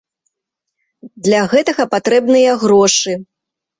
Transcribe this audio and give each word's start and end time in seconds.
Для 1.27 1.41
гэтага 1.51 1.83
патрэбныя 1.93 2.51
грошы. 2.65 3.13